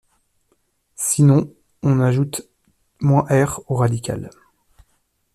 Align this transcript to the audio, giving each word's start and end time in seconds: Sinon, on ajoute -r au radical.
Sinon, 0.95 1.53
on 1.83 1.99
ajoute 1.99 2.49
-r 3.03 3.61
au 3.67 3.75
radical. 3.75 4.31